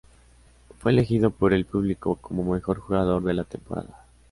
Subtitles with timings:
[0.79, 4.07] Fue elegido por el público como mejor jugador de la temporada.